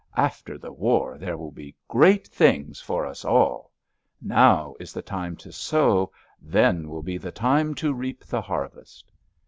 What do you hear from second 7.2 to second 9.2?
time to reap the harvest!"